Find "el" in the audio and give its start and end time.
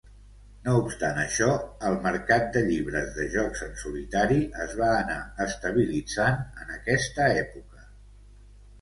1.89-1.97